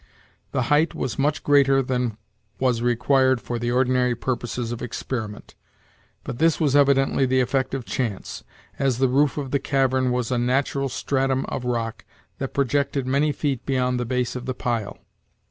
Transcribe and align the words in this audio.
The 0.51 0.63
height 0.73 0.95
was 0.95 1.19
much 1.19 1.43
greater 1.43 1.83
than 1.83 2.17
was 2.59 2.81
required 2.81 3.39
for 3.39 3.59
the 3.59 3.69
ordinary 3.69 4.15
purposes 4.15 4.71
of 4.71 4.81
experiment, 4.81 5.53
but 6.23 6.39
this 6.39 6.59
was 6.59 6.75
evidently 6.75 7.27
the 7.27 7.39
effect 7.39 7.75
of 7.75 7.85
chance, 7.85 8.43
as 8.79 8.97
the 8.97 9.07
roof 9.07 9.37
of 9.37 9.51
the 9.51 9.59
cavern 9.59 10.09
was 10.11 10.31
a 10.31 10.39
natural 10.39 10.89
stratum 10.89 11.45
of 11.49 11.65
rock 11.65 12.03
that 12.39 12.51
projected 12.55 13.05
many 13.05 13.31
feet 13.31 13.63
beyond 13.63 13.99
the 13.99 14.05
base 14.05 14.35
of 14.35 14.47
the 14.47 14.55
pile. 14.55 14.97